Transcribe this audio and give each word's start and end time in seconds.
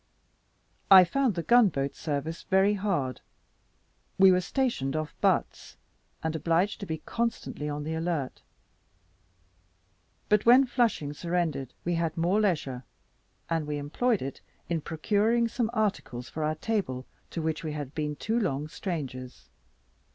I 0.89 1.03
found 1.03 1.35
the 1.35 1.43
gun 1.43 1.69
boat 1.69 1.93
service 1.93 2.41
very 2.41 2.73
hard. 2.73 3.21
We 4.17 4.31
were 4.31 4.41
stationed 4.41 4.95
off 4.95 5.13
Batz, 5.21 5.77
and 6.23 6.35
obliged 6.35 6.79
to 6.79 6.87
be 6.87 7.03
constantly 7.05 7.69
on 7.69 7.83
the 7.83 7.93
alert; 7.93 8.41
but 10.27 10.43
when 10.43 10.65
Flushing 10.65 11.13
surrendered 11.13 11.75
we 11.85 11.93
had 11.93 12.17
more 12.17 12.41
leisure, 12.41 12.83
and 13.47 13.67
we 13.67 13.77
employed 13.77 14.23
it 14.23 14.41
in 14.69 14.81
procuring 14.81 15.47
some 15.47 15.69
articles 15.71 16.29
for 16.29 16.43
our 16.43 16.55
table, 16.55 17.05
to 17.29 17.39
which 17.43 17.63
we 17.63 17.73
had 17.73 17.93
been 17.93 18.15
too 18.15 18.39
long 18.39 18.67
strangers. 18.69 19.49